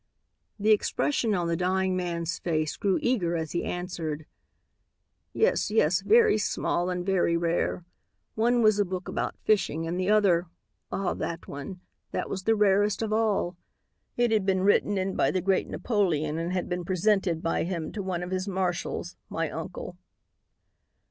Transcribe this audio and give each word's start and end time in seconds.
The 0.59 0.71
expression 0.71 1.35
on 1.35 1.47
the 1.47 1.55
dying 1.55 1.95
man's 1.95 2.39
face 2.39 2.75
grew 2.75 2.97
eager 3.03 3.35
as 3.37 3.51
he 3.51 3.63
answered, 3.63 4.25
"Yes, 5.31 5.69
yes, 5.69 6.01
very 6.01 6.39
small 6.39 6.89
and 6.89 7.05
very 7.05 7.37
rare. 7.37 7.85
One 8.33 8.63
was 8.63 8.79
a 8.79 8.83
book 8.83 9.07
about 9.07 9.37
fishing 9.45 9.85
and 9.85 9.99
the 9.99 10.09
other 10.09 10.47
ah, 10.91 11.13
that 11.13 11.47
one! 11.47 11.81
that 12.09 12.31
was 12.31 12.45
the 12.45 12.55
rarest 12.55 13.03
of 13.03 13.13
all. 13.13 13.57
It 14.17 14.31
had 14.31 14.43
been 14.43 14.61
written 14.63 14.97
in 14.97 15.15
by 15.15 15.29
the 15.29 15.39
great 15.39 15.67
Napoleon 15.67 16.39
and 16.39 16.51
had 16.51 16.67
been 16.67 16.83
presented 16.83 17.43
by 17.43 17.63
him 17.65 17.91
to 17.91 18.01
one 18.01 18.23
of 18.23 18.31
his 18.31 18.47
marshals, 18.47 19.15
my 19.29 19.51
uncle." 19.51 19.97